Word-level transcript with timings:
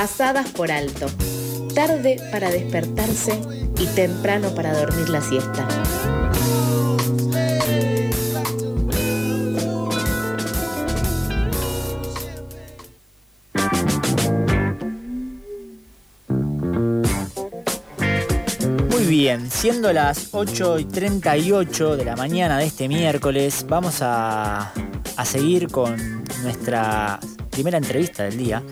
pasadas 0.00 0.48
por 0.52 0.72
alto, 0.72 1.08
tarde 1.74 2.16
para 2.32 2.50
despertarse 2.50 3.38
y 3.78 3.84
temprano 3.88 4.54
para 4.54 4.72
dormir 4.72 5.10
la 5.10 5.20
siesta. 5.20 5.68
Muy 18.88 19.04
bien, 19.04 19.50
siendo 19.50 19.92
las 19.92 20.28
8 20.32 20.78
y 20.78 20.84
38 20.86 21.98
de 21.98 22.04
la 22.06 22.16
mañana 22.16 22.56
de 22.56 22.64
este 22.64 22.88
miércoles, 22.88 23.66
vamos 23.68 23.98
a, 24.00 24.72
a 25.16 25.24
seguir 25.26 25.68
con 25.68 26.24
nuestra 26.42 27.20
primera 27.50 27.76
entrevista 27.76 28.22
del 28.22 28.38
día. 28.38 28.62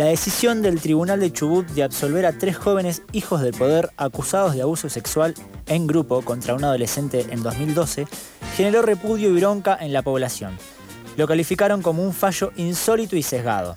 La 0.00 0.06
decisión 0.06 0.62
del 0.62 0.80
Tribunal 0.80 1.20
de 1.20 1.30
Chubut 1.30 1.66
de 1.72 1.82
absolver 1.82 2.24
a 2.24 2.32
tres 2.32 2.56
jóvenes 2.56 3.02
hijos 3.12 3.42
del 3.42 3.52
poder 3.52 3.90
acusados 3.98 4.54
de 4.54 4.62
abuso 4.62 4.88
sexual 4.88 5.34
en 5.66 5.86
grupo 5.86 6.22
contra 6.22 6.54
un 6.54 6.64
adolescente 6.64 7.26
en 7.28 7.42
2012 7.42 8.06
generó 8.56 8.80
repudio 8.80 9.28
y 9.28 9.38
bronca 9.38 9.76
en 9.78 9.92
la 9.92 10.00
población. 10.00 10.56
Lo 11.18 11.28
calificaron 11.28 11.82
como 11.82 12.02
un 12.02 12.14
fallo 12.14 12.50
insólito 12.56 13.14
y 13.14 13.22
sesgado. 13.22 13.76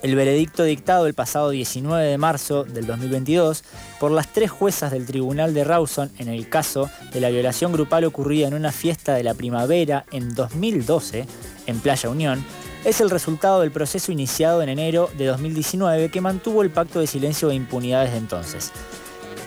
El 0.00 0.16
veredicto 0.16 0.64
dictado 0.64 1.06
el 1.06 1.12
pasado 1.12 1.50
19 1.50 2.02
de 2.02 2.16
marzo 2.16 2.64
del 2.64 2.86
2022 2.86 3.62
por 4.00 4.10
las 4.10 4.32
tres 4.32 4.50
juezas 4.50 4.90
del 4.90 5.04
Tribunal 5.04 5.52
de 5.52 5.64
Rawson 5.64 6.10
en 6.16 6.28
el 6.28 6.48
caso 6.48 6.88
de 7.12 7.20
la 7.20 7.28
violación 7.28 7.72
grupal 7.72 8.04
ocurrida 8.04 8.48
en 8.48 8.54
una 8.54 8.72
fiesta 8.72 9.12
de 9.12 9.22
la 9.22 9.34
primavera 9.34 10.06
en 10.12 10.34
2012 10.34 11.26
en 11.66 11.80
Playa 11.80 12.08
Unión 12.08 12.42
es 12.84 13.00
el 13.00 13.10
resultado 13.10 13.60
del 13.60 13.70
proceso 13.70 14.10
iniciado 14.10 14.62
en 14.62 14.68
enero 14.68 15.08
de 15.16 15.26
2019 15.26 16.10
que 16.10 16.20
mantuvo 16.20 16.62
el 16.62 16.70
pacto 16.70 17.00
de 17.00 17.06
silencio 17.06 17.50
e 17.50 17.54
impunidad 17.54 18.04
desde 18.04 18.16
entonces. 18.16 18.72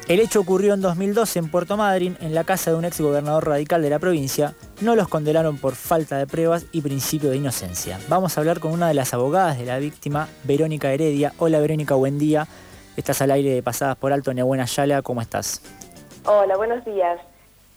El 0.08 0.20
hecho 0.20 0.40
ocurrió 0.40 0.76
en 0.76 0.82
2012 0.82 1.40
en 1.40 1.50
Puerto 1.50 1.78
Madryn, 1.78 2.16
en 2.22 2.36
la 2.36 2.44
casa 2.44 2.70
de 2.70 2.78
un 2.78 2.86
ex 2.86 3.02
gobernador 3.02 3.48
radical 3.48 3.82
de 3.82 3.90
la 3.90 3.98
provincia. 3.98 4.54
No 4.82 4.96
los 4.96 5.08
condenaron 5.08 5.58
por 5.58 5.74
falta 5.74 6.18
de 6.18 6.28
pruebas 6.28 6.68
y 6.72 6.82
principio 6.82 7.32
de 7.32 7.38
inocencia. 7.38 8.00
Vamos 8.08 8.38
a 8.38 8.42
hablar 8.42 8.60
con 8.60 8.72
una 8.72 8.88
de 8.88 8.94
las 8.94 9.16
abogadas 9.16 9.58
de 9.58 9.66
la 9.66 9.80
víctima, 9.80 10.28
Verónica 10.44 10.92
Heredia. 10.92 11.34
Hola 11.40 11.60
Verónica, 11.60 11.96
buen 11.96 12.20
día. 12.20 12.48
Estás 12.96 13.22
al 13.22 13.32
aire 13.32 13.50
de 13.50 13.64
Pasadas 13.64 13.98
por 13.98 14.14
Alto, 14.14 14.34
Nebuena 14.34 14.66
Yala, 14.66 15.02
¿cómo 15.02 15.22
estás? 15.22 15.62
Hola, 16.26 16.56
buenos 16.56 16.86
días. 16.86 17.20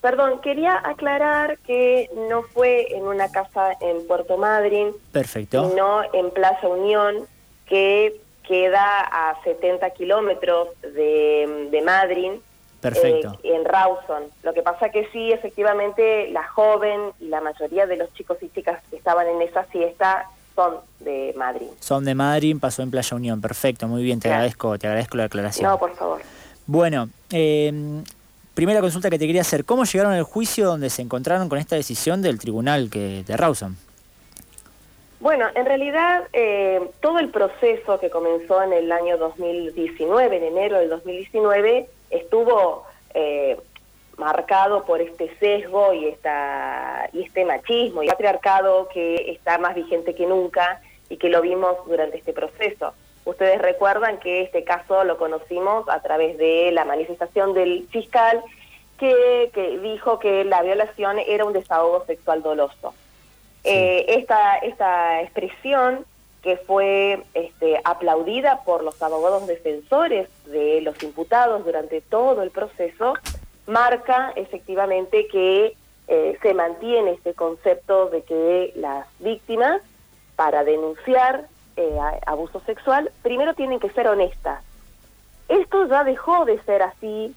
Perdón, 0.00 0.41
quería 0.41 0.80
aclarar 0.84 1.58
que 1.58 2.08
no 2.30 2.42
fue 2.42 2.94
en 2.94 3.04
una 3.04 3.30
casa 3.30 3.72
en 3.80 4.06
Puerto 4.06 4.36
Madryn, 4.36 4.92
Perfecto. 5.12 5.68
sino 5.70 6.02
en 6.12 6.30
Plaza 6.30 6.68
Unión, 6.68 7.27
que 7.66 8.20
queda 8.46 9.00
a 9.00 9.36
70 9.42 9.91
kilómetros 9.91 10.69
de, 10.82 11.69
de 11.70 11.82
Madryn, 11.82 12.41
Perfecto. 12.80 13.36
eh, 13.42 13.54
en 13.56 13.64
Rawson. 13.64 14.22
Lo 14.44 14.54
que 14.54 14.62
pasa 14.62 14.91
que 14.91 15.08
sí, 15.12 15.32
efectivamente, 15.32 16.30
la 16.30 16.44
joven 16.46 17.00
y 17.20 17.26
la 17.26 17.41
mayoría 17.41 17.86
de 17.86 17.96
los 17.96 18.12
chicos 18.14 18.38
y 18.41 18.48
chicas 18.50 18.80
que 18.91 18.96
estaban 18.96 19.26
en 19.26 19.42
esa 19.42 19.64
fiesta 19.64 20.30
son 20.54 20.76
de 21.00 21.34
Madryn. 21.36 21.70
Son 21.80 22.04
de 22.04 22.14
Madryn, 22.14 22.60
pasó 22.60 22.82
en 22.82 22.91
Playa 22.92 23.16
Unión. 23.16 23.41
Perfecto, 23.41 23.88
muy 23.88 24.02
bien, 24.04 24.20
te 24.20 24.28
Claro. 24.28 24.36
agradezco, 24.36 24.78
te 24.78 24.86
agradezco 24.86 25.16
la 25.16 25.24
aclaración. 25.24 25.69
No, 25.70 25.78
por 25.78 25.94
favor. 25.96 26.20
Bueno, 26.66 27.08
eh, 27.32 27.72
primera 28.58 28.80
consulta 28.80 29.08
que 29.08 29.20
te 29.20 29.26
quería 29.28 29.42
hacer. 29.42 29.64
¿Cómo 29.64 29.84
llegaron 29.84 30.14
al 30.14 30.24
juicio 30.24 30.66
donde 30.66 30.90
se 30.90 31.00
encontraron 31.00 31.48
con 31.48 31.60
esta 31.60 31.76
decisión 31.76 32.22
del 32.22 32.40
tribunal 32.40 32.90
que, 32.90 33.22
de 33.22 33.36
Rawson? 33.36 33.76
Bueno, 35.20 35.46
en 35.54 35.64
realidad 35.64 36.24
eh, 36.32 36.80
todo 37.00 37.20
el 37.20 37.28
proceso 37.28 38.00
que 38.00 38.10
comenzó 38.10 38.60
en 38.60 38.72
el 38.72 38.90
año 38.90 39.16
2019, 39.16 40.38
en 40.38 40.42
enero 40.42 40.80
del 40.80 40.88
2019, 40.88 41.88
estuvo 42.10 42.82
eh, 43.14 43.56
marcado 44.16 44.84
por 44.84 45.00
este 45.02 45.32
sesgo 45.38 45.94
y, 45.94 46.06
esta, 46.06 47.08
y 47.12 47.22
este 47.22 47.44
machismo 47.44 48.02
y 48.02 48.08
patriarcado 48.08 48.88
que 48.92 49.30
está 49.30 49.58
más 49.58 49.76
vigente 49.76 50.16
que 50.16 50.26
nunca 50.26 50.82
y 51.08 51.16
que 51.16 51.28
lo 51.28 51.42
vimos 51.42 51.76
durante 51.86 52.18
este 52.18 52.32
proceso. 52.32 52.92
Ustedes 53.28 53.61
recuerdan 53.61 54.19
que 54.21 54.41
este 54.41 54.65
caso 54.65 55.05
lo 55.05 55.19
conocimos 55.19 55.87
a 55.91 56.00
través 56.00 56.39
de 56.39 56.71
la 56.72 56.87
manifestación 56.87 57.53
del 57.53 57.87
fiscal 57.91 58.43
que, 58.99 59.50
que 59.53 59.78
dijo 59.81 60.19
que 60.19 60.44
la 60.44 60.62
violación 60.62 61.19
era 61.19 61.44
un 61.44 61.53
desahogo 61.53 62.06
sexual 62.06 62.43
doloso. 62.43 62.94
Eh, 63.65 64.06
esta, 64.16 64.56
esta 64.56 65.21
expresión 65.21 66.06
que 66.41 66.56
fue 66.56 67.22
este, 67.34 67.78
aplaudida 67.84 68.65
por 68.65 68.83
los 68.83 69.03
abogados 69.03 69.47
defensores 69.47 70.31
de 70.47 70.81
los 70.81 71.03
imputados 71.03 71.66
durante 71.66 72.00
todo 72.00 72.43
el 72.43 72.50
proceso, 72.50 73.12
marca 73.66 74.33
efectivamente 74.37 75.27
que 75.27 75.77
eh, 76.06 76.39
se 76.41 76.55
mantiene 76.55 77.10
este 77.10 77.34
concepto 77.34 78.09
de 78.09 78.22
que 78.22 78.72
las 78.75 79.06
víctimas, 79.19 79.83
para 80.34 80.65
denunciar 80.65 81.47
eh, 81.78 81.97
abuso 82.27 82.61
sexual, 82.66 83.11
primero 83.22 83.55
tienen 83.55 83.78
que 83.78 83.91
ser 83.91 84.09
honestas. 84.09 84.65
Esto 85.49 85.87
ya 85.87 86.03
dejó 86.03 86.44
de 86.44 86.61
ser 86.62 86.83
así. 86.83 87.34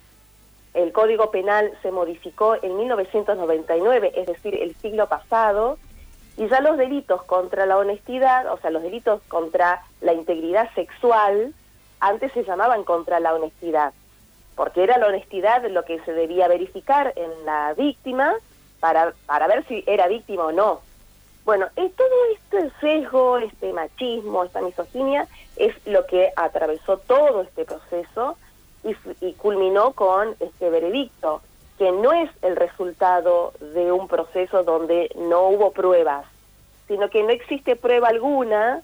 El 0.73 0.91
Código 0.91 1.29
Penal 1.29 1.71
se 1.83 1.91
modificó 1.91 2.55
en 2.61 2.75
1999, 2.75 4.13
es 4.15 4.25
decir, 4.25 4.55
el 4.55 4.73
siglo 4.77 5.07
pasado, 5.07 5.77
y 6.37 6.47
ya 6.47 6.59
los 6.59 6.77
delitos 6.77 7.21
contra 7.23 7.67
la 7.67 7.77
honestidad, 7.77 8.51
o 8.51 8.57
sea, 8.57 8.71
los 8.71 8.81
delitos 8.81 9.21
contra 9.27 9.83
la 10.01 10.13
integridad 10.13 10.73
sexual, 10.73 11.53
antes 11.99 12.31
se 12.31 12.43
llamaban 12.43 12.83
contra 12.83 13.19
la 13.19 13.35
honestidad, 13.35 13.93
porque 14.55 14.81
era 14.83 14.97
la 14.97 15.07
honestidad 15.07 15.63
lo 15.69 15.85
que 15.85 15.99
se 15.99 16.13
debía 16.13 16.47
verificar 16.47 17.13
en 17.15 17.45
la 17.45 17.75
víctima 17.77 18.33
para, 18.79 19.13
para 19.27 19.45
ver 19.45 19.65
si 19.67 19.83
era 19.85 20.07
víctima 20.07 20.45
o 20.45 20.51
no. 20.51 20.81
Bueno, 21.43 21.67
es 21.75 21.93
todo 21.95 22.07
este 22.35 22.71
sesgo, 22.79 23.37
este 23.39 23.73
machismo, 23.73 24.43
esta 24.43 24.61
misoginia, 24.61 25.27
es 25.55 25.75
lo 25.85 26.05
que 26.05 26.31
atravesó 26.35 26.97
todo 26.97 27.41
este 27.41 27.65
proceso 27.65 28.37
y, 28.83 29.33
culminó 29.33 29.93
con 29.93 30.35
este 30.39 30.69
veredicto, 30.69 31.41
que 31.77 31.91
no 31.91 32.13
es 32.13 32.29
el 32.41 32.55
resultado 32.55 33.53
de 33.59 33.91
un 33.91 34.07
proceso 34.07 34.63
donde 34.63 35.11
no 35.15 35.47
hubo 35.49 35.71
pruebas, 35.71 36.25
sino 36.87 37.09
que 37.09 37.23
no 37.23 37.29
existe 37.29 37.75
prueba 37.75 38.09
alguna 38.09 38.81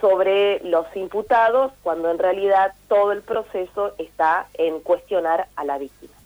sobre 0.00 0.60
los 0.60 0.86
imputados 0.94 1.72
cuando 1.82 2.10
en 2.10 2.18
realidad 2.18 2.74
todo 2.88 3.12
el 3.12 3.22
proceso 3.22 3.94
está 3.98 4.46
en 4.54 4.80
cuestionar 4.80 5.48
a 5.56 5.64
la 5.64 5.78
víctima. 5.78 6.21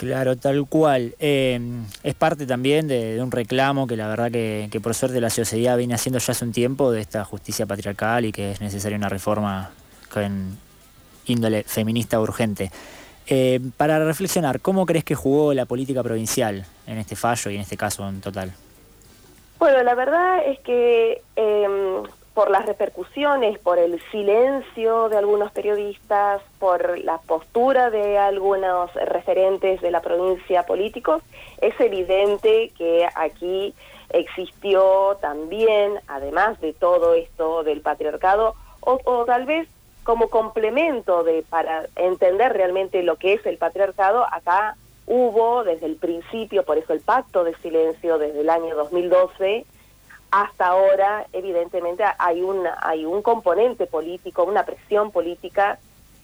Claro, 0.00 0.34
tal 0.34 0.64
cual. 0.66 1.14
Eh, 1.18 1.60
es 2.02 2.14
parte 2.14 2.46
también 2.46 2.88
de, 2.88 3.22
un 3.22 3.30
reclamo 3.30 3.86
que 3.86 3.98
la 3.98 4.08
verdad 4.08 4.30
que, 4.30 4.80
por 4.82 4.94
suerte 4.94 5.20
la 5.20 5.28
sociedad 5.28 5.76
viene 5.76 5.92
haciendo 5.92 6.18
ya 6.18 6.32
hace 6.32 6.42
un 6.42 6.52
tiempo 6.52 6.90
de 6.90 7.02
esta 7.02 7.22
justicia 7.26 7.66
patriarcal 7.66 8.24
y 8.24 8.32
que 8.32 8.52
es 8.52 8.62
necesaria 8.62 8.96
una 8.96 9.10
reforma 9.10 9.72
con 10.10 10.56
índole 11.26 11.64
feminista 11.64 12.18
urgente. 12.18 12.70
Eh, 13.26 13.60
para 13.76 14.02
reflexionar, 14.02 14.60
¿cómo 14.60 14.86
crees 14.86 15.04
que 15.04 15.14
jugó 15.14 15.52
la 15.52 15.66
política 15.66 16.02
provincial 16.02 16.64
en 16.86 16.96
este 16.96 17.14
fallo 17.14 17.50
y 17.50 17.56
en 17.56 17.60
este 17.60 17.76
caso 17.76 18.08
en 18.08 18.22
total? 18.22 18.54
Bueno, 19.58 19.82
la 19.82 19.94
verdad 19.94 20.38
es 20.46 20.60
que 20.60 21.20
eh, 21.36 21.68
por 22.34 22.50
las 22.50 22.64
repercusiones, 22.66 23.58
por 23.58 23.78
el 23.78 24.00
silencio 24.10 25.08
de 25.08 25.18
algunos 25.18 25.50
periodistas, 25.50 26.40
por 26.58 26.98
la 27.00 27.18
postura 27.18 27.90
de 27.90 28.18
algunos 28.18 28.92
referentes 28.94 29.80
de 29.80 29.90
la 29.90 30.00
provincia 30.00 30.64
políticos, 30.64 31.22
es 31.60 31.78
evidente 31.80 32.70
que 32.78 33.08
aquí 33.14 33.74
existió 34.10 35.16
también, 35.20 36.00
además 36.06 36.60
de 36.60 36.72
todo 36.72 37.14
esto 37.14 37.64
del 37.64 37.80
patriarcado, 37.80 38.54
o, 38.80 39.24
tal 39.24 39.44
vez 39.44 39.68
como 40.04 40.30
complemento 40.30 41.22
de 41.24 41.44
para 41.48 41.86
entender 41.96 42.52
realmente 42.52 43.02
lo 43.02 43.16
que 43.16 43.34
es 43.34 43.44
el 43.44 43.58
patriarcado, 43.58 44.24
acá 44.32 44.76
hubo 45.06 45.64
desde 45.64 45.86
el 45.86 45.96
principio, 45.96 46.64
por 46.64 46.78
eso 46.78 46.92
el 46.92 47.00
pacto 47.00 47.44
de 47.44 47.54
silencio 47.56 48.18
desde 48.18 48.40
el 48.40 48.50
año 48.50 48.74
2012 48.76 49.66
hasta 50.30 50.66
ahora, 50.66 51.26
evidentemente 51.32 52.04
hay 52.18 52.40
un, 52.42 52.66
hay 52.80 53.04
un 53.04 53.22
componente 53.22 53.86
político, 53.86 54.44
una 54.44 54.64
presión 54.64 55.10
política 55.10 55.78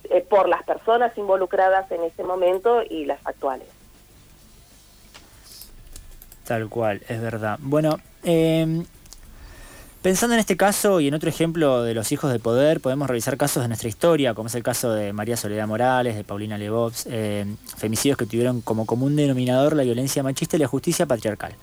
eh, 0.05 0.25
por 0.29 0.49
las 0.49 0.63
personas 0.63 1.17
involucradas 1.19 1.91
en 1.91 2.03
ese 2.05 2.23
momento 2.23 2.83
y 2.89 3.05
las 3.05 3.19
actuales. 3.27 3.69
Tal 6.47 6.69
cual, 6.69 7.03
es 7.09 7.21
verdad. 7.21 7.59
Bueno, 7.61 7.99
eh, 8.23 8.85
pensando 10.03 10.35
en 10.35 10.41
este 10.41 10.57
caso 10.57 11.01
y 11.01 11.09
en 11.09 11.15
otro 11.15 11.29
ejemplo 11.29 11.83
de 11.83 11.93
los 11.93 12.13
hijos 12.13 12.31
del 12.31 12.39
poder, 12.39 12.81
podemos 12.81 13.09
revisar 13.09 13.37
casos 13.37 13.65
de 13.65 13.69
nuestra 13.69 13.89
historia, 13.89 14.35
como 14.35 14.47
es 14.47 14.55
el 14.55 14.63
caso 14.63 14.93
de 14.93 15.13
María 15.13 15.37
Soledad 15.37 15.67
Morales, 15.67 16.15
de 16.15 16.23
Paulina 16.23 16.57
Lebovs, 16.57 17.09
eh, 17.11 17.45
femicidios 17.77 18.17
que 18.17 18.27
tuvieron 18.27 18.61
como 18.61 18.87
común 18.87 19.17
denominador 19.17 19.75
la 19.75 19.83
violencia 19.83 20.23
machista 20.23 20.55
y 20.55 20.61
la 20.61 20.69
justicia 20.69 21.07
patriarcal. 21.07 21.55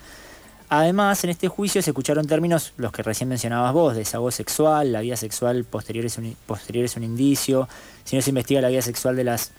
Además, 0.76 1.24
en 1.24 1.30
este 1.30 1.50
juicio 1.50 1.84
se 1.84 1.92
escucharon 1.92 2.26
términos, 2.26 2.74
los 2.78 2.92
que 2.92 3.04
recién 3.04 3.30
mencionabas 3.30 3.74
vos, 3.74 3.96
desahogo 3.96 4.32
sexual, 4.32 4.92
la 4.92 5.02
vida 5.02 5.16
sexual 5.16 5.66
posterior 5.66 6.04
es 6.04 6.18
un, 6.18 7.04
indicio, 7.04 7.70
si 8.04 8.16
no 8.16 8.24
se 8.24 8.32
investiga 8.32 8.60
la 8.60 8.70
vida 8.70 8.82
sexual 8.82 9.16
de 9.16 9.24
las 9.24 9.52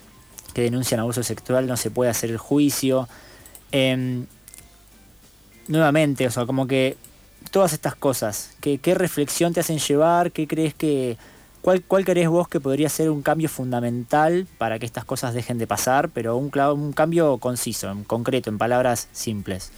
que 0.53 0.61
denuncian 0.61 0.99
abuso 0.99 1.23
sexual 1.23 1.67
no 1.67 1.77
se 1.77 1.89
puede 1.89 2.11
hacer 2.11 2.31
el 2.31 2.37
juicio. 2.37 3.07
Em, 3.71 4.25
nuevamente, 5.69 6.27
o 6.27 6.31
sea, 6.31 6.45
como 6.45 6.67
que 6.67 6.97
todas 7.49 7.71
estas 7.71 7.95
cosas, 7.95 8.51
¿qué, 8.59 8.79
¿qué, 8.79 8.93
reflexión 8.93 9.53
te 9.53 9.61
hacen 9.61 9.79
llevar? 9.79 10.33
¿Qué 10.33 10.49
crees 10.49 10.73
que, 10.73 11.17
cuál, 11.61 11.81
cuál 11.81 12.03
crees 12.03 12.27
vos 12.27 12.49
que 12.49 12.59
podría 12.59 12.89
ser 12.89 13.09
un 13.09 13.21
cambio 13.21 13.47
fundamental 13.47 14.47
para 14.57 14.79
que 14.79 14.85
estas 14.85 15.05
cosas 15.05 15.33
dejen 15.33 15.59
de 15.59 15.65
pasar, 15.65 16.09
pero 16.09 16.35
un 16.35 16.91
cambio 16.91 17.37
conciso, 17.37 17.89
en 17.89 18.03
concreto, 18.03 18.49
en 18.49 18.57
palabras 18.57 19.07
simples? 19.13 19.71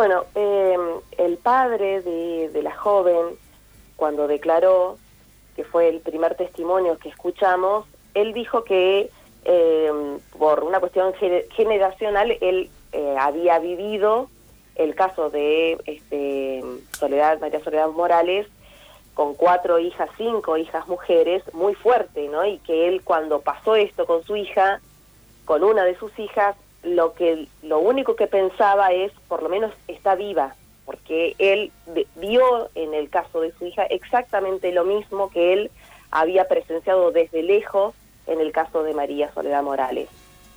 Bueno, 0.00 0.24
em, 0.34 0.80
el 1.18 1.36
padre 1.36 2.00
de, 2.00 2.62
la 2.62 2.74
joven, 2.74 3.36
cuando 3.96 4.28
declaró, 4.28 4.96
que 5.54 5.62
fue 5.62 5.90
el 5.90 6.00
primer 6.00 6.36
testimonio 6.36 6.96
que 6.96 7.10
escuchamos, 7.10 7.84
él 8.14 8.32
dijo 8.32 8.64
que 8.64 9.10
em, 9.44 10.18
por 10.38 10.64
una 10.64 10.80
cuestión 10.80 11.12
generacional 11.50 12.30
él 12.40 12.70
eh, 12.92 13.16
había 13.18 13.58
vivido 13.58 14.30
el 14.76 14.94
caso 14.94 15.28
de 15.28 15.76
este, 15.84 16.64
Soledad, 16.98 17.38
María 17.38 17.62
Soledad 17.62 17.90
Morales, 17.90 18.46
con 19.12 19.34
cuatro 19.34 19.78
hijas, 19.78 20.08
cinco 20.16 20.56
hijas 20.56 20.88
mujeres, 20.88 21.42
muy 21.52 21.74
fuerte, 21.74 22.26
¿no? 22.28 22.46
Y 22.46 22.56
que 22.60 22.88
él 22.88 23.02
cuando 23.04 23.42
pasó 23.42 23.76
esto 23.76 24.06
con 24.06 24.24
su 24.24 24.34
hija, 24.34 24.80
con 25.44 25.62
una 25.62 25.84
de 25.84 25.94
sus 25.98 26.18
hijas, 26.18 26.56
lo 26.82 27.14
que 27.14 27.46
lo 27.62 27.78
único 27.78 28.16
que 28.16 28.26
pensaba 28.26 28.92
es 28.92 29.12
por 29.28 29.42
lo 29.42 29.48
menos 29.48 29.72
está 29.86 30.14
viva 30.14 30.54
porque 30.90 31.36
él 31.38 31.70
vio 32.16 32.68
en 32.74 32.94
el 32.94 33.10
caso 33.10 33.40
de 33.40 33.52
su 33.52 33.66
hija 33.66 33.84
exactamente 33.84 34.72
lo 34.72 34.84
mismo 34.84 35.30
que 35.30 35.52
él 35.52 35.70
había 36.10 36.48
presenciado 36.48 37.12
desde 37.12 37.44
lejos 37.44 37.94
en 38.26 38.40
el 38.40 38.50
caso 38.50 38.82
de 38.82 38.92
María 38.92 39.32
Soledad 39.32 39.62
Morales. 39.62 40.08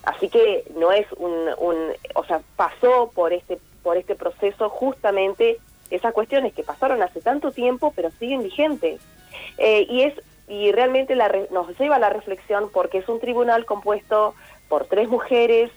Así 0.01 0.29
que 0.29 0.63
no 0.75 0.91
es 0.91 1.05
un, 1.17 1.49
un 1.59 1.77
o 2.15 2.23
sea 2.25 2.41
pasó 2.55 3.11
por 3.13 3.31
este 3.31 3.59
por 3.83 3.95
este 3.95 4.15
proceso 4.15 4.69
justamente 4.69 5.59
esas 5.91 6.13
cuestiones 6.13 6.53
que 6.53 6.63
pasaron 6.63 7.03
hace 7.03 7.21
tanto 7.21 7.51
tiempo 7.51 7.93
pero 7.95 8.09
siguen 8.11 8.41
vigentes. 8.41 9.01
Eh, 9.59 9.85
y 9.87 10.01
es 10.01 10.15
y 10.47 10.71
realmente 10.71 11.15
la, 11.15 11.31
nos 11.51 11.77
lleva 11.77 11.97
a 11.97 11.99
la 11.99 12.09
reflexión 12.09 12.71
porque 12.73 12.97
es 12.97 13.07
un 13.07 13.19
tribunal 13.19 13.65
compuesto 13.65 14.33
por 14.67 14.85
tres 14.85 15.09
mujeres 15.09 15.69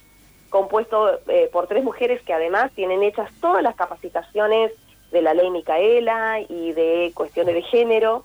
compuesto 0.49 1.19
eh, 1.29 1.49
por 1.53 1.67
tres 1.67 1.85
mujeres 1.85 2.23
que 2.23 2.33
además 2.33 2.73
tienen 2.75 3.03
hechas 3.03 3.31
todas 3.41 3.63
las 3.63 3.75
capacitaciones 3.75 4.73
de 5.11 5.23
la 5.23 5.35
ley 5.35 5.51
Micaela 5.51 6.41
y 6.41 6.73
de 6.73 7.13
cuestiones 7.15 7.55
de 7.55 7.63
género. 7.63 8.25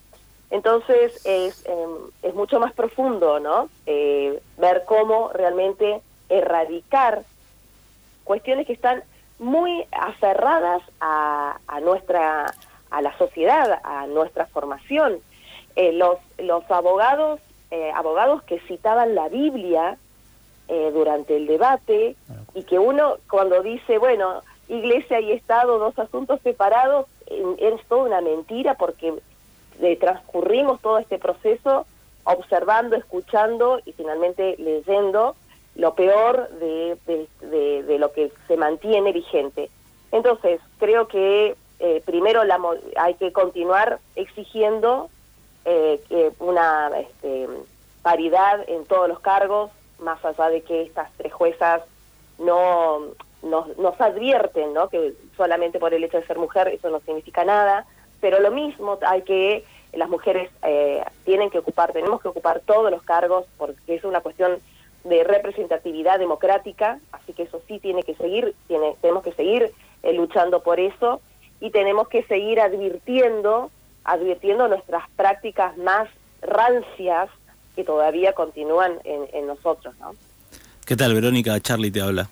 Entonces 0.50 1.26
es, 1.26 1.66
em, 1.66 1.90
es 2.24 2.34
mucho 2.34 2.60
más 2.60 2.74
profundo, 2.74 3.40
¿no? 3.40 3.70
Eh, 3.86 4.42
ver 4.58 4.84
cómo 4.86 5.30
realmente 5.34 6.02
erradicar 6.30 7.24
cuestiones 8.24 8.68
que 8.68 8.74
están 8.74 9.04
muy 9.40 9.86
aferradas 9.92 10.82
a, 11.00 11.60
a 11.68 11.80
nuestra 11.80 12.54
a 12.90 13.02
la 13.02 13.18
sociedad, 13.18 13.80
a 13.84 14.06
nuestra 14.08 14.48
formación. 14.48 15.20
Eh, 15.78 15.94
los, 15.94 16.18
los 16.38 16.70
abogados, 16.70 17.40
abogados 17.96 18.44
que 18.44 18.60
citaban 18.68 19.16
la 19.16 19.30
Biblia 19.30 19.98
eh, 20.68 20.92
durante 20.94 21.36
el 21.36 21.48
debate 21.48 22.16
y 22.54 22.64
que 22.64 22.80
uno 22.80 23.18
cuando 23.30 23.62
dice, 23.62 23.98
bueno, 23.98 24.42
iglesia 24.68 25.20
y 25.20 25.32
Estado, 25.32 25.80
dos 25.80 25.98
asuntos 26.00 26.40
separados, 26.42 27.08
es 27.28 27.86
toda 27.88 28.04
una 28.04 28.22
mentira 28.22 28.76
porque 28.76 29.14
transcurrimos 30.00 30.82
todo 30.82 30.98
este 31.00 31.18
proceso 31.18 31.86
observando, 32.24 32.96
escuchando 32.96 33.80
y 33.86 33.94
finalmente 33.94 34.56
leyendo 34.58 35.36
lo 35.76 35.96
peor 35.96 36.50
de, 36.60 36.98
de, 37.42 37.98
lo 37.98 38.12
que 38.12 38.32
se 38.48 38.58
mantiene 38.58 39.12
vigente. 39.12 39.70
Entonces, 40.12 40.60
creo 40.80 41.08
que 41.08 41.56
eh, 41.80 42.02
primero 42.06 42.44
la, 42.44 42.60
hay 42.98 43.14
que 43.16 43.32
continuar 43.32 44.00
exigiendo 44.16 45.10
eh, 45.66 46.00
una 46.40 46.92
este, 47.00 47.48
paridad 48.02 48.68
en 48.68 48.86
todos 48.86 49.08
los 49.08 49.20
cargos, 49.20 49.72
más 50.02 50.24
allá 50.26 50.50
de 50.50 50.62
que 50.62 50.84
estas 50.84 51.12
tres 51.18 51.34
juezas 51.34 51.82
no 52.38 53.00
nos, 53.44 54.02
advierten, 54.02 54.74
¿no? 54.74 54.90
Que 54.90 55.14
solamente 55.36 55.80
por 55.80 55.94
el 55.94 56.04
hecho 56.04 56.18
de 56.18 56.28
ser 56.28 56.38
mujer 56.38 56.68
eso 56.68 56.90
no 56.90 57.00
significa 57.02 57.44
nada, 57.44 57.86
pero 58.20 58.40
lo 58.40 58.52
mismo 58.52 59.00
hay 59.06 59.24
que 59.24 59.64
las 59.94 60.10
mujeres 60.10 60.50
eh, 60.64 61.04
tienen 61.26 61.50
que 61.50 61.60
ocupar, 61.60 61.92
tenemos 61.92 62.22
que 62.22 62.30
ocupar 62.30 62.62
todos 62.62 62.90
los 62.92 63.04
cargos 63.04 63.46
porque 63.58 63.96
es 63.96 64.04
una 64.04 64.22
cuestión 64.22 64.60
de 65.04 65.24
representatividad 65.24 66.20
democrática, 66.20 67.00
así 67.12 67.34
que 67.34 67.44
eso 67.44 67.62
sí 67.68 67.80
tiene 67.80 68.04
que 68.04 68.16
seguir, 68.16 68.56
tiene, 68.68 68.96
tenemos 69.02 69.24
que 69.24 69.34
seguir 69.34 69.72
eh, 70.04 70.14
luchando 70.14 70.64
por 70.64 70.80
eso 70.80 71.22
y 71.60 71.72
tenemos 71.72 72.08
que 72.08 72.24
seguir 72.24 72.60
advirtiendo, 72.62 73.72
advirtiendo 74.04 74.68
nuestras 74.68 75.10
prácticas 75.12 75.76
más 75.78 76.08
rancias 76.42 77.30
que 77.76 77.84
todavía 77.84 78.34
continúan 78.34 79.00
en, 79.04 79.48
nosotros. 79.48 79.96
¿no? 80.00 80.14
¿Qué 80.86 80.96
tal, 80.96 81.14
Verónica? 81.14 81.60
Charlie 81.60 81.92
te 81.92 82.02
habla. 82.02 82.30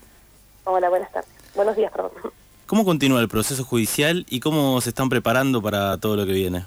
Hola, 0.66 0.90
buenas 0.90 1.12
tardes. 1.12 1.32
Buenos 1.56 1.76
días, 1.76 1.92
perdón. 1.92 2.12
¿Cómo 2.66 2.86
continúa 2.86 3.20
el 3.20 3.28
proceso 3.28 3.64
judicial 3.64 4.26
y 4.30 4.40
cómo 4.40 4.80
se 4.82 4.90
están 4.90 5.10
preparando 5.10 5.62
para 5.62 5.98
todo 5.98 6.16
lo 6.16 6.26
que 6.26 6.34
viene? 6.34 6.66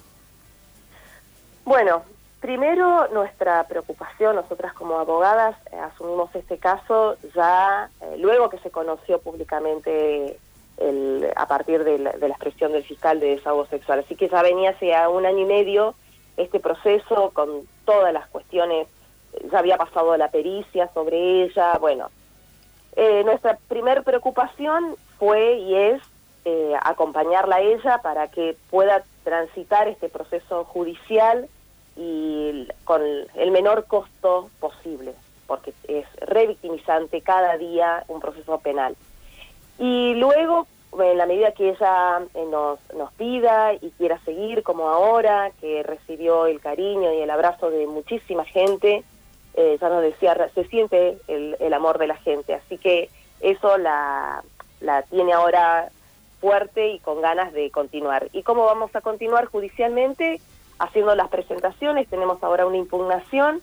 Bueno, 1.64 2.02
primero 2.40 3.06
nuestra 3.12 3.62
preocupación, 3.68 4.34
nosotras 4.34 4.72
como 4.72 4.98
abogadas 4.98 5.56
eh, 5.70 5.76
asumimos 5.78 6.34
este 6.34 6.58
caso 6.58 7.16
ya 7.36 7.88
eh, 8.00 8.16
luego 8.18 8.50
que 8.50 8.58
se 8.58 8.70
conoció 8.70 9.20
públicamente 9.20 10.38
el, 10.78 11.28
a 11.36 11.46
partir 11.46 11.84
de 11.84 11.98
la, 11.98 12.10
de 12.12 12.28
la, 12.28 12.34
expresión 12.34 12.72
del 12.72 12.82
fiscal 12.82 13.20
de 13.20 13.36
desahogo 13.36 13.66
sexual. 13.66 14.00
Así 14.00 14.16
que 14.16 14.28
ya 14.28 14.42
venía 14.42 14.70
hace 14.70 14.92
un 15.06 15.24
año 15.24 15.38
y 15.38 15.44
medio 15.44 15.94
este 16.36 16.60
proceso 16.60 17.30
con 17.32 17.66
todas 17.84 18.12
las 18.12 18.28
cuestiones, 18.28 18.86
ya 19.50 19.58
había 19.58 19.76
pasado 19.76 20.16
la 20.16 20.30
pericia 20.30 20.90
sobre 20.92 21.44
ella, 21.44 21.78
bueno. 21.78 22.10
Eh, 22.94 23.22
nuestra 23.24 23.58
primer 23.68 24.02
preocupación 24.02 24.96
fue 25.18 25.54
y 25.54 25.74
es 25.74 26.02
eh, 26.44 26.74
acompañarla 26.82 27.56
a 27.56 27.60
ella 27.60 27.98
para 28.02 28.28
que 28.28 28.56
pueda 28.68 29.04
transitar 29.24 29.88
este 29.88 30.08
proceso 30.08 30.64
judicial 30.64 31.48
y 31.96 32.68
con 32.84 33.02
el 33.34 33.50
menor 33.50 33.86
costo 33.86 34.50
posible, 34.60 35.14
porque 35.46 35.72
es 35.88 36.06
revictimizante 36.16 37.20
cada 37.20 37.56
día 37.56 38.04
un 38.08 38.20
proceso 38.20 38.58
penal. 38.58 38.96
Y 39.78 40.14
luego 40.14 40.66
en 41.00 41.18
la 41.18 41.26
medida 41.26 41.52
que 41.52 41.70
ella 41.70 42.20
eh, 42.34 42.44
nos, 42.50 42.78
nos 42.94 43.12
pida 43.14 43.72
y 43.74 43.90
quiera 43.92 44.18
seguir 44.24 44.62
como 44.62 44.88
ahora, 44.88 45.50
que 45.60 45.82
recibió 45.82 46.46
el 46.46 46.60
cariño 46.60 47.12
y 47.12 47.18
el 47.18 47.30
abrazo 47.30 47.70
de 47.70 47.86
muchísima 47.86 48.44
gente, 48.44 49.02
eh, 49.54 49.78
ya 49.80 49.88
nos 49.88 50.02
decía, 50.02 50.36
se 50.54 50.64
siente 50.64 51.18
el, 51.28 51.56
el, 51.60 51.74
amor 51.74 51.98
de 51.98 52.06
la 52.06 52.16
gente, 52.16 52.54
así 52.54 52.78
que 52.78 53.10
eso 53.40 53.78
la, 53.78 54.42
la 54.80 55.02
tiene 55.02 55.32
ahora 55.32 55.90
fuerte 56.40 56.88
y 56.88 56.98
con 56.98 57.20
ganas 57.20 57.52
de 57.52 57.70
continuar. 57.70 58.28
¿Y 58.32 58.42
cómo 58.42 58.64
vamos 58.64 58.94
a 58.94 59.00
continuar 59.00 59.46
judicialmente? 59.46 60.40
Haciendo 60.78 61.14
las 61.14 61.28
presentaciones, 61.28 62.08
tenemos 62.08 62.42
ahora 62.42 62.66
una 62.66 62.76
impugnación 62.76 63.62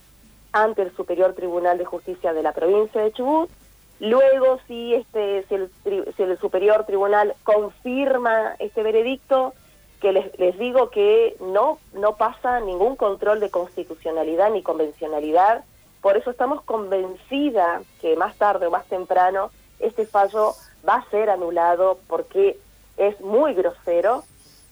ante 0.51 0.83
el 0.83 0.95
Superior 0.95 1.33
Tribunal 1.33 1.77
de 1.77 1.85
Justicia 1.85 2.33
de 2.33 2.41
la 2.41 2.53
provincia 2.53 3.01
de 3.01 3.11
Chubut, 3.11 3.49
Luego, 3.99 4.59
si, 4.67 4.95
este, 4.95 5.45
si, 5.47 5.55
el, 5.55 5.71
si 6.15 6.23
el 6.23 6.37
superior 6.37 6.85
tribunal 6.85 7.35
confirma 7.43 8.55
este 8.59 8.81
veredicto, 8.83 9.53
que 9.99 10.13
les, 10.13 10.39
les 10.39 10.57
digo 10.57 10.89
que 10.89 11.35
no, 11.41 11.79
no 11.93 12.15
pasa 12.15 12.61
ningún 12.61 12.95
control 12.95 13.41
de 13.41 13.49
constitucionalidad 13.49 14.51
ni 14.51 14.63
convencionalidad, 14.63 15.65
por 16.01 16.15
eso 16.15 16.31
estamos 16.31 16.61
convencidas 16.63 17.83
que 17.99 18.15
más 18.15 18.35
tarde 18.37 18.67
o 18.67 18.71
más 18.71 18.85
temprano 18.85 19.51
este 19.79 20.05
fallo 20.05 20.53
va 20.87 20.95
a 20.95 21.09
ser 21.09 21.29
anulado 21.29 21.99
porque 22.07 22.57
es 22.97 23.19
muy 23.21 23.53
grosero. 23.53 24.23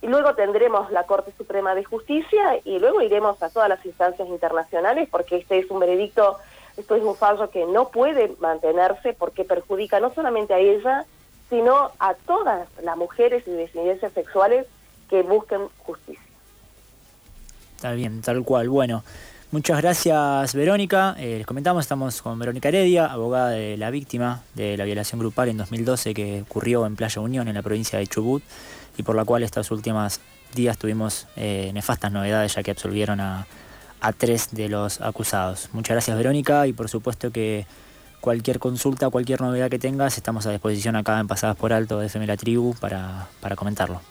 Y 0.02 0.08
luego 0.08 0.36
tendremos 0.36 0.92
la 0.92 1.04
Corte 1.04 1.34
Suprema 1.38 1.74
de 1.74 1.84
Justicia 1.84 2.60
y 2.64 2.78
luego 2.78 3.02
iremos 3.02 3.42
a 3.42 3.50
todas 3.50 3.68
las 3.68 3.84
instancias 3.86 4.28
internacionales 4.28 5.10
porque 5.12 5.38
este 5.38 5.58
es 5.58 5.72
un 5.72 5.80
veredicto 5.80 6.38
esto 6.78 6.96
es 6.96 7.04
un 7.04 7.16
fallo 7.16 7.50
que 7.50 7.66
no 7.66 7.90
puede 7.90 8.36
mantenerse 8.40 9.14
porque 9.14 9.44
perjudica 9.44 10.00
no 10.00 10.14
solamente 10.14 10.54
a 10.54 10.60
ella, 10.60 11.06
sino 11.50 11.92
a 12.00 12.14
todas 12.14 12.68
las 12.84 12.98
mujeres 12.98 13.48
y 13.48 13.52
disidencias 13.52 14.14
sexuales 14.14 14.68
que 15.10 15.24
busquen 15.24 15.68
justicia. 15.80 16.22
Está 17.76 17.92
bien, 17.92 18.22
tal 18.22 18.44
cual. 18.44 18.70
Bueno, 18.70 19.04
Muchas 19.50 19.82
gracias, 19.82 20.54
Verónica. 20.56 21.16
Eh, 21.18 21.38
les 21.38 21.48
comentamos, 21.48 21.86
estamos 21.86 22.22
con 22.22 22.38
Verónica 22.38 22.68
Heredia, 22.68 23.06
abogada 23.06 23.52
de 23.52 23.78
la 23.78 23.90
víctima 23.92 24.44
de 24.56 24.76
la 24.76 24.84
violación 24.84 25.22
grupal 25.22 25.48
en 25.48 25.56
2012 25.56 26.14
que 26.14 26.42
ocurrió 26.42 26.86
en 26.86 26.98
Playa 26.98 27.22
Unión, 27.22 27.48
en 27.48 27.56
la 27.56 27.62
provincia 27.62 27.98
de 27.98 28.08
Chubut, 28.08 28.44
y 28.98 29.04
por 29.04 29.16
la 29.16 29.24
cual 29.24 29.44
estos 29.44 29.72
últimos 29.72 30.20
días 30.54 30.78
tuvimos 30.78 31.28
eh, 31.38 31.72
nefastas 31.74 32.12
novedades, 32.12 32.56
ya 32.56 32.62
que 32.62 32.72
absolvieron 32.72 33.22
a, 33.22 33.48
a 34.02 34.14
tres 34.14 34.50
de 34.52 34.70
los 34.70 35.02
acusados. 35.02 35.70
Muchas 35.74 35.96
gracias, 35.96 36.18
Verónica, 36.18 36.68
y 36.68 36.74
por 36.74 36.90
supuesto 36.90 37.32
que 37.32 37.66
cualquier 38.22 38.60
consulta, 38.60 39.10
cualquier 39.10 39.42
novedad 39.42 39.70
que 39.70 39.80
tengas, 39.80 40.18
estamos 40.18 40.46
a 40.48 40.52
disposición 40.52 40.96
acá 40.96 41.20
en 41.20 41.28
Pasadas 41.28 41.56
por 41.56 41.74
Alto 41.74 42.00
de 42.00 42.08
FM 42.08 42.28
La 42.28 42.38
Tribu 42.38 42.76
para, 42.80 43.28
para 43.42 43.56
comentarlo. 43.56 44.02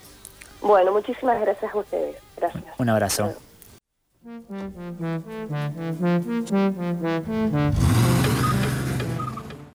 Bueno, 0.61 0.93
muchísimas 0.93 1.41
gracias 1.41 1.73
a 1.73 1.79
ustedes. 1.79 2.17
Gracias. 2.37 2.65
Un 2.79 2.89
abrazo. 2.89 3.35